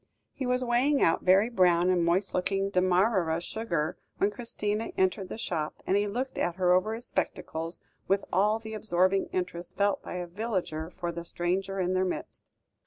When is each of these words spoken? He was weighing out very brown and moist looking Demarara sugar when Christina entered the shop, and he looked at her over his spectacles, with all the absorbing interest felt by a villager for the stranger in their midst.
He 0.33 0.47
was 0.47 0.65
weighing 0.65 1.03
out 1.03 1.21
very 1.21 1.47
brown 1.47 1.91
and 1.91 2.03
moist 2.03 2.33
looking 2.33 2.71
Demarara 2.71 3.39
sugar 3.39 3.99
when 4.17 4.31
Christina 4.31 4.89
entered 4.97 5.29
the 5.29 5.37
shop, 5.37 5.75
and 5.85 5.95
he 5.95 6.07
looked 6.07 6.39
at 6.39 6.55
her 6.55 6.73
over 6.73 6.95
his 6.95 7.05
spectacles, 7.05 7.81
with 8.07 8.25
all 8.33 8.57
the 8.57 8.73
absorbing 8.73 9.27
interest 9.31 9.77
felt 9.77 10.01
by 10.01 10.15
a 10.15 10.25
villager 10.25 10.89
for 10.89 11.11
the 11.11 11.23
stranger 11.23 11.79
in 11.79 11.93
their 11.93 12.03
midst. 12.03 12.47